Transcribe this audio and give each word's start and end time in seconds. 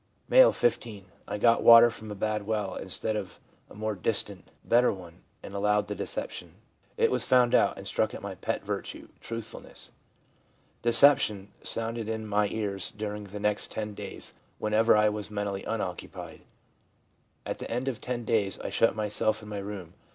M., 0.31 0.51
15.' 0.51 1.05
I 1.27 1.37
got 1.37 1.61
water 1.61 1.91
from 1.91 2.09
a 2.09 2.15
bad 2.15 2.47
well, 2.47 2.75
instead 2.75 3.15
of 3.15 3.39
a 3.69 3.75
more 3.75 3.93
distant, 3.93 4.49
better 4.65 4.91
one, 4.91 5.21
and 5.43 5.53
allowed 5.53 5.85
the 5.85 5.93
deception. 5.93 6.55
It 6.97 7.11
was 7.11 7.23
found 7.23 7.53
out, 7.53 7.77
and 7.77 7.87
struck 7.87 8.15
at 8.15 8.21
my 8.23 8.33
pet 8.33 8.65
virtue, 8.65 9.09
truthfulness. 9.19 9.91
THE 10.81 10.91
CHARACTER 10.91 11.05
OF 11.05 11.27
THE 11.27 11.33
NEW 11.33 11.47
LIFE 11.51 11.75
133 11.75 12.09
"Deception" 12.09 12.09
sounded 12.09 12.09
in 12.09 12.27
my 12.27 12.47
ears 12.47 12.89
during 12.89 13.23
the 13.25 13.39
next 13.39 13.69
ten 13.69 13.93
days 13.93 14.33
whenever 14.57 14.97
I 14.97 15.07
was 15.09 15.29
mentally 15.29 15.63
unoccupied. 15.65 16.41
At 17.45 17.59
the 17.59 17.69
end 17.69 17.87
of 17.87 18.01
ten 18.01 18.25
days 18.25 18.57
I 18.59 18.71
shut 18.71 18.95
myself 18.95 19.43
in 19.43 19.49
my 19.49 19.59
room. 19.59 19.93